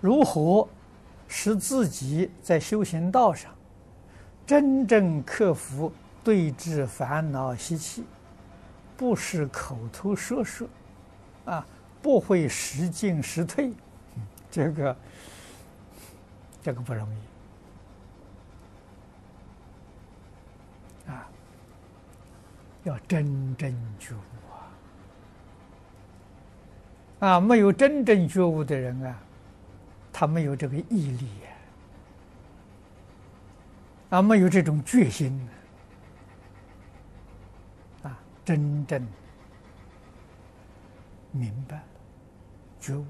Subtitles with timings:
[0.00, 0.68] 如何
[1.26, 3.52] 使自己在修行道上
[4.46, 5.92] 真正克服
[6.24, 8.04] 对治烦恼习气，
[8.96, 10.68] 不是口头说说，
[11.44, 11.66] 啊，
[12.00, 13.72] 不会时进时退，
[14.50, 14.96] 这个
[16.62, 17.18] 这个不容易。
[22.84, 24.18] 要真正觉悟
[27.26, 27.28] 啊！
[27.28, 29.18] 啊，没有真正觉悟的人啊，
[30.20, 31.50] 他没有这个毅力呀，
[34.18, 35.48] 啊，没有这种决心
[38.02, 39.00] 啊，真正
[41.30, 41.82] 明白了，
[42.80, 43.06] 觉悟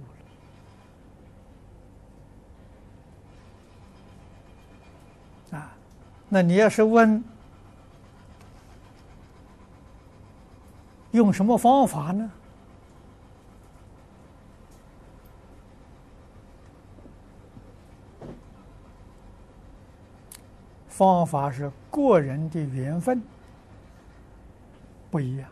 [5.51, 5.73] 了啊，
[6.29, 7.25] 那你要是问？
[11.13, 12.31] 用什么方法呢？
[20.99, 23.23] 方法是个人的缘分
[25.13, 25.49] 不一样。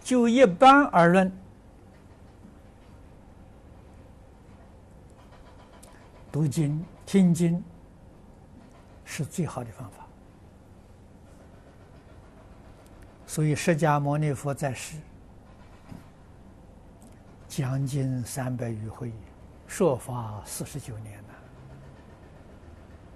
[0.00, 1.32] 就一般而论，
[6.30, 7.60] 读经、听经
[9.04, 10.06] 是最好的方法。
[13.26, 14.96] 所以，释迦牟尼佛在世
[17.48, 19.10] 将近三百余回，
[19.66, 21.28] 说法四十九年了。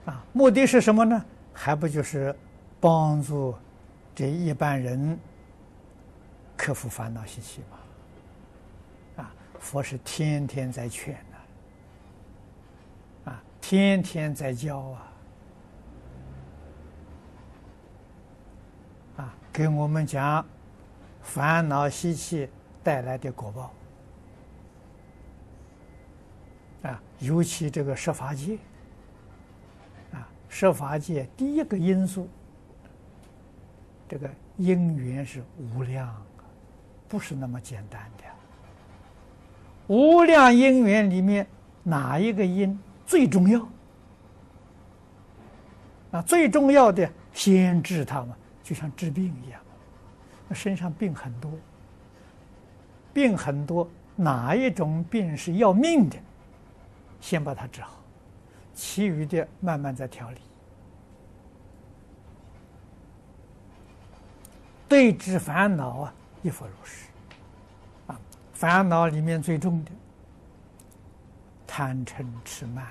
[0.08, 1.22] 啊，目的是什么呢？
[1.52, 2.34] 还不就是
[2.80, 3.54] 帮助
[4.14, 5.18] 这一般人
[6.56, 9.22] 克服烦恼习气吗？
[9.22, 11.14] 啊，佛是天天在劝
[13.24, 15.12] 呐，啊，天天在教啊。
[19.18, 20.46] 啊给我们讲
[21.20, 22.48] 烦恼习气
[22.82, 23.70] 带来的果报
[26.88, 28.56] 啊，尤其这个十法界
[30.48, 32.28] 设，法界第一个因素，
[34.09, 36.14] 这个因缘是无量，
[37.09, 38.25] 不是那么简单的。
[39.86, 41.47] 无量因缘里面
[41.82, 43.69] 哪一个因最重要？
[46.10, 48.30] 啊，最重要的先治他们。
[48.60, 49.59] 就像治病一样，
[50.47, 51.50] 那身上病很多，
[53.15, 56.19] 病很多，哪一种病是要命的，
[57.19, 57.97] 先把它治好，
[58.78, 60.39] 其余的慢慢再调理。
[64.89, 67.06] 对治烦恼啊，亦复如是。
[68.06, 68.21] 啊，
[68.55, 69.91] 烦恼里面最重的
[71.66, 72.87] 贪嗔痴慢，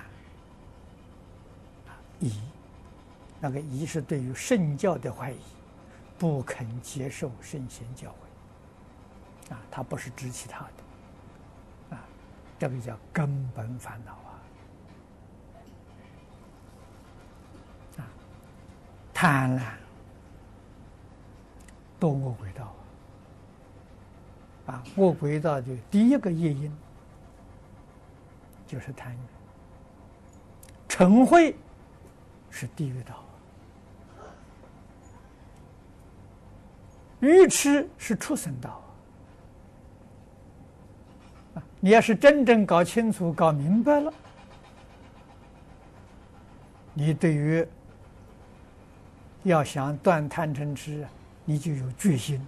[2.20, 2.38] 疑，
[3.40, 5.38] 那个疑是对于圣教的怀疑。
[6.18, 8.10] 不肯接受圣贤教
[9.48, 12.04] 诲，啊，他不是指其他的，啊，
[12.58, 14.18] 这个叫根本烦恼
[19.20, 19.62] 贪婪，
[21.98, 22.72] 堕恶鬼道，
[24.66, 26.72] 啊，恶鬼道的第一个业因
[28.64, 29.18] 就是贪欲，
[30.88, 31.52] 嗔恚
[32.48, 33.16] 是地狱道。
[37.18, 38.80] 愚痴是畜生道
[41.56, 41.62] 啊！
[41.80, 44.14] 你要是真正搞清楚、搞明白了，
[46.94, 47.66] 你对于
[49.44, 51.06] 要想断贪嗔痴，
[51.44, 52.44] 你就有决心，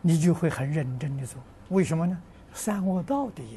[0.00, 1.40] 你就会很认真的做。
[1.70, 2.16] 为什么呢？
[2.52, 3.52] 三恶道的原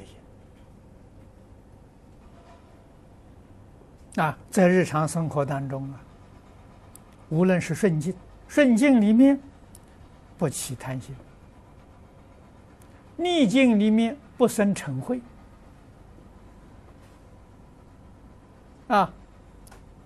[4.18, 6.02] 因啊，在日常生活当中啊。
[7.30, 8.14] 无论是顺境，
[8.48, 9.40] 顺境里面
[10.38, 11.14] 不起贪心；
[13.16, 15.22] 逆境里面不生嗔恚。
[18.90, 19.12] 啊，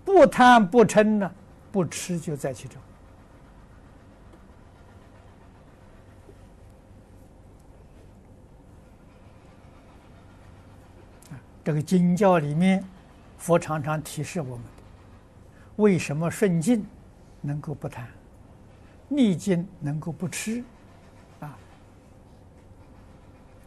[0.05, 1.31] 不贪不嗔呢，
[1.71, 2.79] 不吃就在其中。
[11.63, 12.83] 这个经教里面，
[13.37, 14.65] 佛常常提示我们：
[15.77, 16.85] 为什么顺境？
[17.39, 18.07] 能够不贪，
[19.07, 20.63] 逆境能够不吃，
[21.39, 21.57] 啊，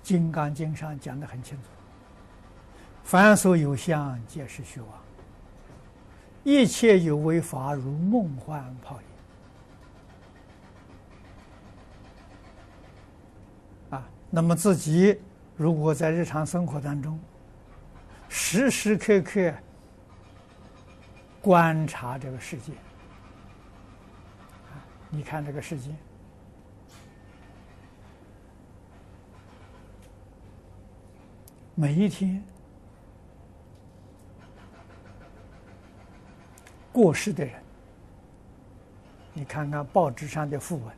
[0.06, 1.68] 《金刚经》上讲的很清楚：
[3.02, 4.88] 凡所有相，皆是虚妄；
[6.46, 9.00] 一切有为法如梦幻泡
[13.90, 13.96] 影。
[13.98, 15.18] 啊那么自己
[15.56, 17.18] 如果在日常生活当中
[18.28, 19.52] 时时刻刻
[21.42, 22.72] 观察这个世界
[25.10, 25.90] 你看这个世界
[31.74, 32.40] 每一天
[36.96, 37.52] 过世的人，
[39.34, 40.96] 你看看报纸上的訃闻，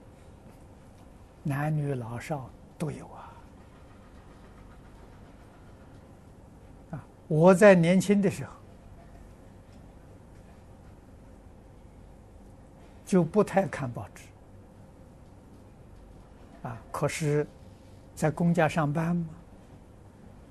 [1.42, 2.48] 男女老少
[2.78, 3.32] 都有啊。
[6.92, 8.52] 啊，我在年轻的时候
[13.04, 14.22] 就不太看报纸。
[16.62, 17.44] 啊，可是，
[18.14, 19.28] 在公家上班嘛，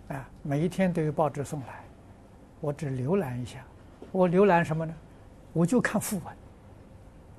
[0.10, 1.86] 啊，每一天都有报纸送来，
[2.60, 3.64] 我只浏览一下。
[4.12, 4.94] 我浏览什么呢？
[5.57, 6.24] 我就看訃闻。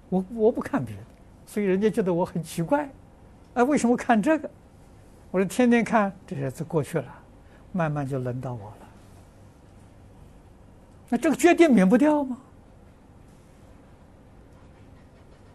[0.08, 1.02] 我我不看别的，
[1.46, 2.88] 所以人家觉得我很奇怪。
[3.54, 4.50] 哎，为什么看这个？
[5.30, 7.14] 我说天天看，这日子过去了，
[7.72, 8.88] 慢慢就轮到我了。
[11.10, 12.38] 那这个决定免不掉吗？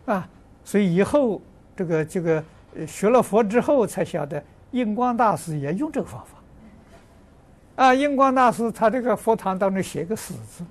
[0.05, 0.29] 啊，
[0.63, 1.41] 所以以后
[1.75, 2.43] 这个这个。
[2.87, 7.83] 学了佛之后，才晓得印光大师也用这个方法。
[7.83, 10.65] 啊，印光大师他这个佛堂当中写个死字，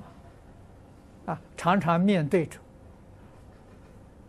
[1.27, 2.59] 啊，常常面对着。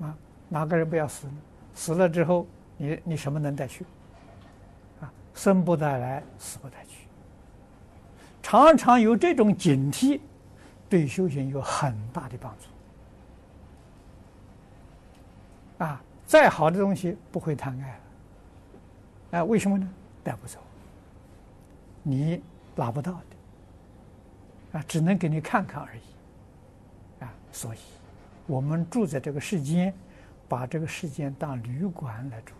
[0.01, 0.15] 啊，
[0.49, 1.33] 哪个人不要死呢？
[1.73, 2.45] 死了之后，
[2.77, 3.85] 你你什么能带去？
[5.01, 7.07] 啊，生不带来，死不带去。
[8.41, 10.19] 常常有这种警惕，
[10.89, 12.53] 对修行有很大的帮
[15.77, 15.83] 助。
[15.83, 16.01] 啊。
[16.25, 17.99] 再好的东西不会贪爱了，
[19.31, 19.87] 哎，为什么呢？
[20.23, 20.57] 带不走，
[22.01, 22.41] 你
[22.75, 26.01] 拿不到的，啊，只能给你看看而已，
[27.53, 27.77] 所以，
[28.47, 29.93] 我们住在这个世间，
[30.49, 32.53] 把这个世间当旅馆来住，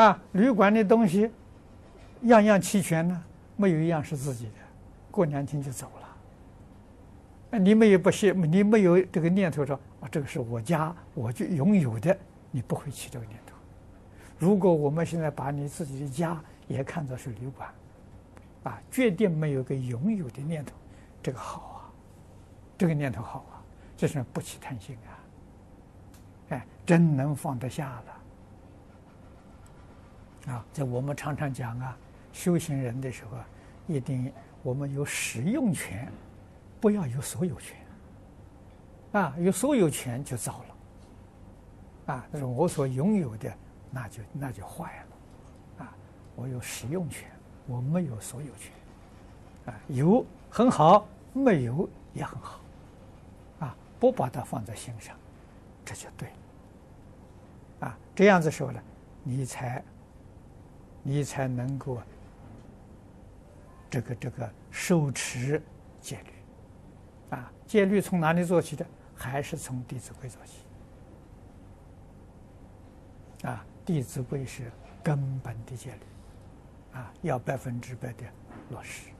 [0.00, 1.30] 啊，旅馆的东西，
[2.22, 3.24] 样样齐全呢，
[3.56, 4.52] 没有一样是自己的，
[5.10, 7.58] 过两天就走了。
[7.58, 12.16] 你没有不信，你没有这个念头说啊，这个是我家，我就拥有的，
[12.50, 13.54] 你不会起这个念头。
[14.38, 17.68] 如果我们现在把你自己的家也看作是旅馆，
[18.62, 20.74] 啊，决定没有个拥有的念头，
[21.22, 21.67] 这个好，
[22.78, 23.60] 这个念头好啊，
[23.96, 25.10] 这是不起贪心啊，
[26.50, 28.00] 哎，真能放得下
[30.46, 30.54] 了。
[30.54, 31.98] 啊，在我们常常讲啊，
[32.32, 33.36] 修行人的时候，
[33.86, 34.32] 一定
[34.62, 36.10] 我们有使用权。
[36.80, 37.76] 不要有所有权，
[39.10, 40.62] 啊，有所有权就糟
[42.06, 43.52] 了，啊，那是我所拥有的，
[43.90, 45.04] 那就那就坏
[45.78, 45.92] 了，啊，
[46.36, 47.28] 我有使用权，
[47.66, 48.72] 我没有所有权，
[49.66, 52.60] 啊，有很好，没有也很好，
[53.98, 55.16] 不把它放在心上，
[55.84, 58.80] 这就对了，啊，这样子说呢，
[59.22, 59.82] 你才，
[61.02, 62.00] 你才能够，
[63.90, 65.62] 这个这个受持
[66.00, 67.36] 戒律。
[67.36, 68.86] 啊，戒律从哪里做起的？
[69.14, 70.58] 还是从《弟子规》做起。
[73.46, 74.70] 啊，《弟子规》是
[75.02, 78.24] 根本的戒律，啊，要百分之百的
[78.70, 79.10] 落实。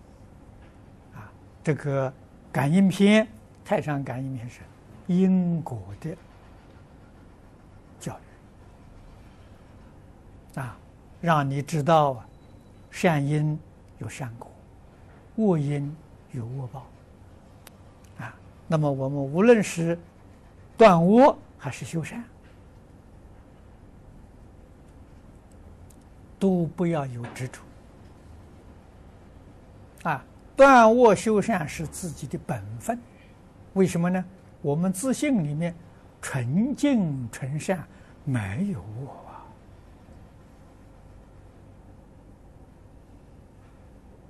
[1.15, 1.31] 啊，
[1.65, 2.13] 这个
[2.53, 3.27] 感应篇，
[3.69, 4.61] 太上感应篇是
[5.09, 6.17] 因果的
[8.01, 8.19] 教
[10.55, 10.59] 育。
[10.59, 10.75] 啊，
[11.21, 12.25] 让你知道，
[12.91, 13.61] 善因
[13.99, 14.51] 有善果，
[15.37, 15.95] 恶因
[16.33, 16.87] 有恶报
[18.19, 18.35] 啊。
[18.67, 19.99] 那么我们无论是
[20.79, 22.25] 断恶还是修善，
[26.39, 27.61] 都不要有执着。
[30.05, 30.25] 啊，
[30.57, 32.99] 断恶修善是自己的本分，
[33.75, 34.25] 为什么呢？
[34.61, 35.75] 我们自信里面
[36.21, 37.87] 纯净纯善，
[38.25, 39.09] 没有恶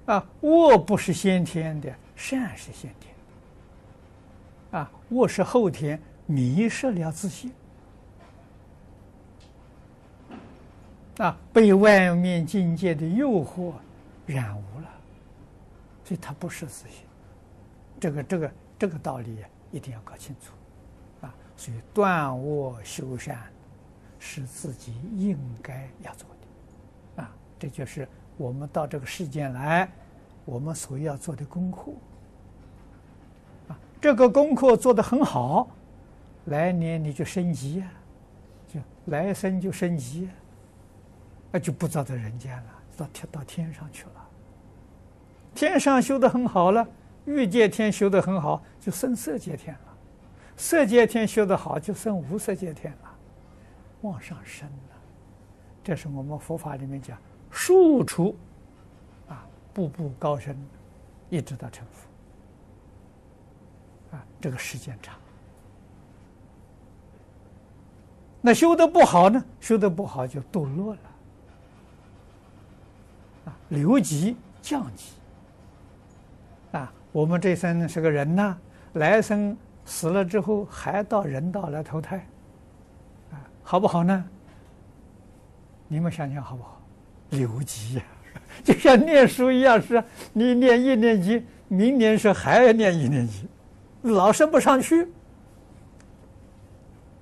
[0.07, 0.15] 啊！
[0.15, 3.15] 啊，恶不是先天的，善是先天。
[4.71, 7.51] 啊，我是后天迷失了自信，
[11.17, 13.73] 啊，被外面境界的诱惑
[14.27, 14.89] 染污了，
[16.05, 17.07] 所以他不是自信。
[17.99, 20.53] 这个、这个、这个道理一定要搞清楚，
[21.27, 23.39] 啊，所以断恶修善
[24.19, 26.29] 是自己应该要做
[27.17, 29.91] 的，啊，这就是我们到这个世间来，
[30.45, 31.93] 我们所要做的功课。
[34.01, 35.69] 这个功课做得很好，
[36.45, 37.91] 来年你就升级呀，
[38.73, 40.29] 就来生就升级，
[41.51, 44.29] 那就不造在人间了，到天到天上去了。
[45.53, 46.87] 天上修得很好了，
[47.29, 49.81] 欲界天修得很好，就生色界天了；
[50.57, 53.15] 色界天修得好，就生无色界天了，
[54.01, 54.97] 往上升了。
[55.85, 57.19] 这是我们佛法里面讲，
[57.51, 58.35] 数处
[59.29, 60.57] 啊，步步高升，
[61.29, 62.09] 一直到成佛。
[64.17, 65.15] 啊，这个时间长。
[68.41, 69.45] 那修得不好呢？
[69.61, 71.01] 修得不好就堕落了。
[73.45, 75.13] 啊，留级降级。
[77.19, 78.57] 我们这生是个人呐，
[78.93, 82.25] 来生死了之后还到人道来投胎，
[83.33, 84.25] 啊，好不好呢？
[85.89, 86.81] 你们想想好不好？
[87.31, 88.03] 留级呀，
[88.63, 90.01] 就像念书一样，是
[90.33, 93.49] 你念一年级，明年是还要念一年级，
[94.03, 95.09] 老升不上去。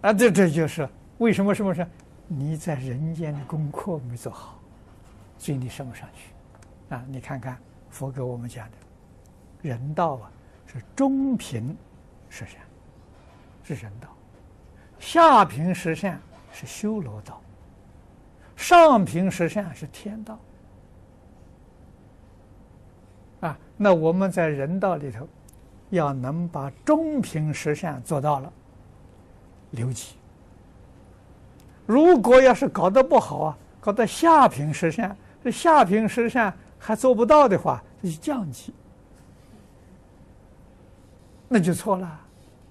[0.02, 0.86] 啊，这这就是
[1.16, 1.54] 为什么？
[1.54, 1.86] 什么是
[2.28, 4.60] 你在人间的功课没做好，
[5.38, 6.94] 所以你升不上去？
[6.94, 7.56] 啊，你看看
[7.88, 8.76] 佛给我们讲的，
[9.66, 10.30] 人道啊
[10.66, 11.76] 是中品
[12.28, 12.60] 十善，
[13.62, 14.08] 是人道；
[14.98, 16.20] 下品十善
[16.52, 17.40] 是修罗道。
[18.56, 20.38] 上品十善是天道，
[23.40, 25.28] 啊，那我们在人道里头，
[25.90, 28.50] 要能把中品十善做到了，
[29.72, 30.16] 留级。
[31.84, 38.72] 如果要是搞得不好啊，搞得下品十善，这下品十善还做不到的话，那就降级，
[41.48, 42.20] 那就错了，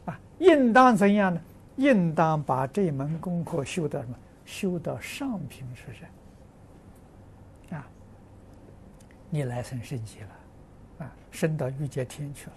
[0.05, 1.41] 啊，应当怎样呢？
[1.77, 4.15] 应当把这门功课修到什么？
[4.45, 7.87] 修到上品十善，啊，
[9.29, 12.53] 你来生升级了，啊，升到欲界天去了，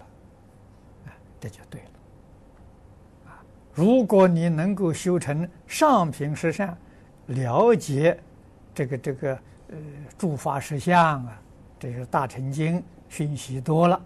[1.07, 3.41] 啊，这就对了，啊，
[3.73, 6.77] 如果你能够修成上品十善，
[7.25, 8.19] 了解
[8.73, 9.33] 这个这个
[9.69, 9.77] 呃
[10.17, 11.41] 诸法实相啊，
[11.79, 14.01] 这个大乘经讯息多了，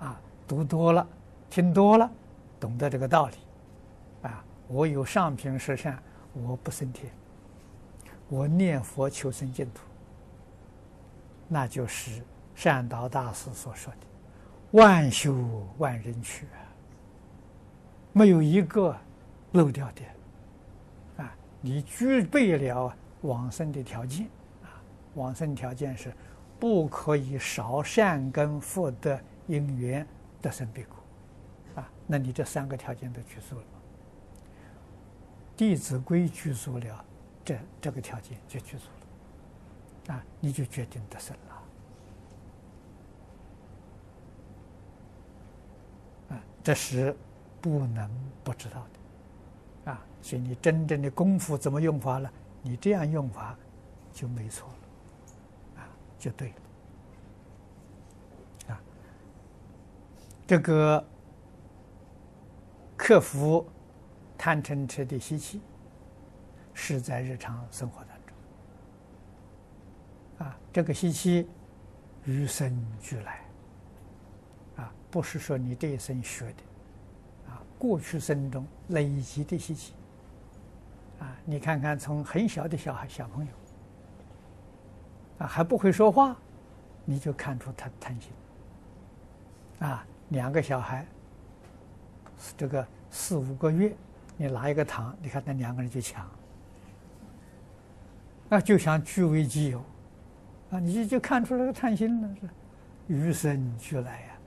[0.00, 1.06] 啊，读多了，
[1.50, 2.08] 听多了，
[2.60, 3.34] 懂得这个道理，
[4.22, 6.00] 啊，我有上品十善，
[6.32, 7.10] 我不升天。
[8.28, 9.80] 我念佛求生净土，
[11.48, 12.22] 那就是
[12.54, 14.06] 善导大师所说的
[14.78, 15.34] “万修
[15.78, 16.46] 万人去”，
[18.14, 18.96] 没有一个
[19.50, 21.34] 漏掉的啊！
[21.60, 24.26] 你具备了往生的条件
[24.62, 24.78] 啊，
[25.14, 26.12] 往生条件是
[26.60, 30.06] 不可以少善根福德因缘
[30.40, 30.96] 得生彼国，
[32.10, 33.62] 那你这三个条件都具足了，
[35.56, 37.04] 《弟子规》具足了。
[37.44, 38.84] 这这个条件就具足
[40.08, 41.34] 了，啊，你就决定得生
[46.28, 47.16] 了，啊，这是
[47.60, 48.10] 不能
[48.44, 48.86] 不知道
[49.84, 52.30] 的，啊，所以你真正的功夫怎么用法了？
[52.62, 53.56] 你这样用法
[54.12, 55.88] 就没错了，啊，
[56.18, 56.52] 就对
[58.68, 58.80] 了，啊，
[60.46, 61.02] 这个
[63.02, 63.66] 克服
[64.36, 65.60] 贪嗔痴的习气。
[66.72, 68.16] 是在日常生活当
[70.38, 71.46] 中，啊，这个习气
[72.24, 73.40] 与生俱来，
[74.76, 79.92] 啊，不是说你这一生学的，啊，过去生中累积的习气，
[81.18, 83.52] 啊，你看看从很小的小孩小朋友，
[85.38, 86.34] 啊，还不会说话，
[87.04, 88.32] 你就看出他贪心，
[89.80, 91.06] 啊，两个小孩，
[92.56, 93.94] 这个四五个月，
[94.36, 96.28] 你拿一个糖，你看那两个人就抢。
[98.48, 99.78] 那就想据为己有，
[100.70, 102.48] 啊，你就就看出来个贪心了，是。
[103.06, 104.38] 与生俱来呀，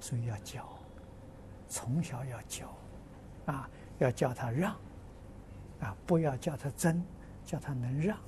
[0.00, 0.66] 所以要教，
[1.68, 2.74] 从小要教，
[3.46, 3.68] 啊，
[3.98, 4.72] 要教他让，
[5.80, 7.04] 啊，不要叫他争，
[7.44, 8.18] 叫他能让，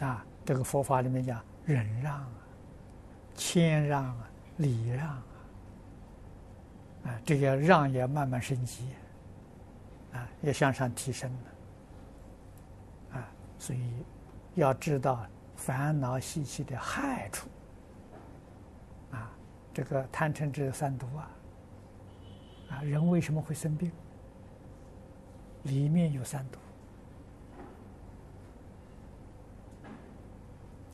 [0.00, 2.28] 啊，这个佛法里面讲忍让啊，
[3.40, 5.24] 谦让啊，礼让啊，
[7.04, 8.84] 啊，这个让也慢慢升级。
[10.12, 13.28] 啊，也向上提升了，啊，
[13.60, 14.04] 所以
[14.56, 17.48] 要知道烦恼习气的害处，
[19.12, 19.30] 啊，
[19.72, 21.30] 这个贪嗔痴三毒啊，
[22.70, 23.92] 啊，人为什么会生病？
[25.62, 26.44] 里面有三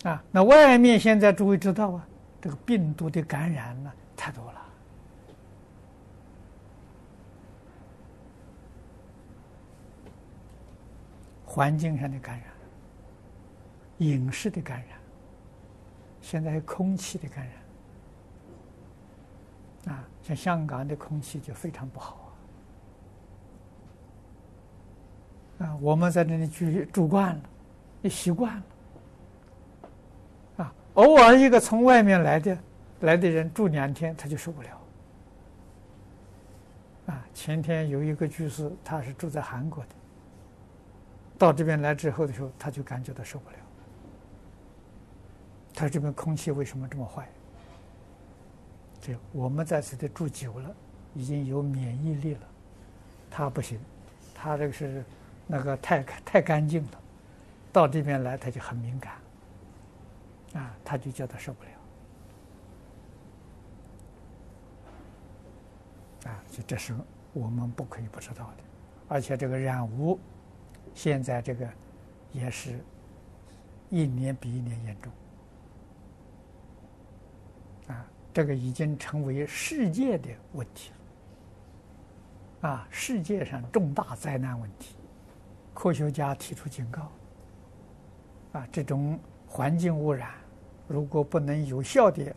[0.02, 2.06] 毒，啊，那外面现在诸位知道啊，
[2.46, 4.62] 这个病毒的感染呢，太多了。
[11.44, 12.46] 环境上的感染，
[13.98, 14.96] 饮食的感染，
[16.20, 17.44] 现在空气的感
[19.84, 22.32] 染，啊，像香港的空气就非常不好
[25.58, 27.42] 啊，啊，我们在那里住住惯了，
[28.02, 28.62] 也习惯了，
[30.96, 32.58] 偶尔一个从外面来的
[33.00, 34.68] 来的人住两天他就受不了，
[37.06, 39.90] 啊，前天有一个居士，他是住在韩国的。
[41.38, 43.56] 到这边来之后的时候，他就感觉到受不了。
[45.74, 47.28] 他这边空气为什么这么坏？
[48.98, 50.74] 这我们在此地住久了，
[51.12, 52.40] 已经有免疫力了。
[53.30, 53.78] 他不行，
[54.34, 55.04] 他这个是
[55.46, 57.00] 那个太太干净了，
[57.70, 59.12] 到这边来他就很敏感，
[60.54, 61.70] 啊，他就觉得受不了，
[66.30, 66.94] 啊，就这是
[67.32, 68.62] 我们不可以不知道的，
[69.08, 70.18] 而且这个染污，
[70.94, 71.68] 现在这个
[72.32, 72.82] 也是
[73.90, 75.12] 一年比一年严重，
[77.88, 80.90] 啊，这个已经成为世界的问题
[82.62, 84.96] 了，啊，世界上重大灾难问题。
[85.74, 87.12] 科学家提出警告：
[88.52, 90.30] 啊，这种环境污染，
[90.86, 92.34] 如果不能有效的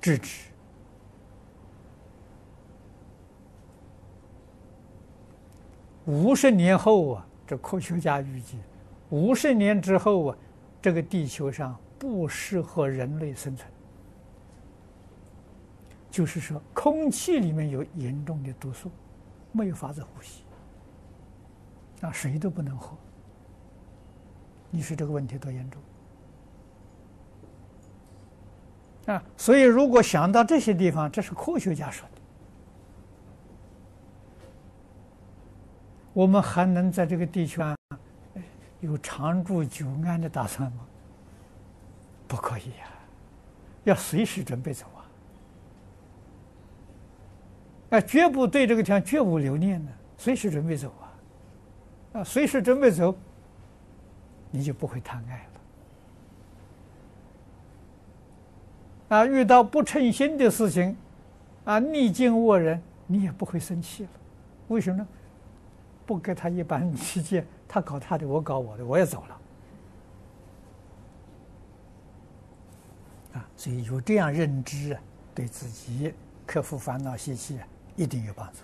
[0.00, 0.50] 制止，
[6.06, 8.58] 五十年后啊，这科学家预计，
[9.10, 10.36] 五十年之后啊，
[10.82, 13.70] 这个地球上不适合人类生存。
[16.10, 18.90] 就是说，空气里面有严重的毒素。
[19.56, 20.42] 没有法子呼吸，
[22.00, 22.96] 啊，谁都不能喝。
[24.74, 25.80] 你说这个问题多严重？
[29.14, 32.20] 啊，所以如果想到这些地方，这是科学家说的，
[36.12, 37.76] 我们还能在这个地球上
[38.80, 40.84] 有长住久安的打算吗？
[42.26, 42.90] 不可以呀，
[43.84, 45.06] 要随时准备走啊。
[47.90, 52.20] 啊，绝不对这个地方绝无留恋的，随时准备走啊！
[52.20, 53.14] 啊，随时准备走，
[54.54, 55.48] 你就不会贪爱
[59.08, 59.16] 了。
[59.16, 60.96] 啊，遇到不称心的事情，
[61.64, 64.10] 啊，逆境恶人，你也不会生气了。
[64.68, 65.08] 为什么呢？
[66.06, 69.40] 不跟他一般意见，他搞他的，我搞我的，我也走了。
[73.32, 75.02] 啊，所以有这样认知啊，
[75.34, 76.14] 对自己
[76.46, 77.66] 克服烦恼习气啊。
[77.96, 78.58] 一定有帮助。